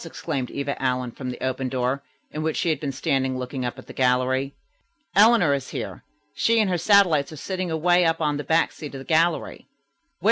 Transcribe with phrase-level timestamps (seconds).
[0.03, 2.01] exclaimed Eva Allen from the open door,
[2.31, 4.51] in which she had been standing looking up at the gallery.
[5.15, 6.03] "Eleanor is here.
[6.33, 9.67] She and her satellites are sitting away up on the back seat of the gallery."
[9.69, 10.09] "Where?"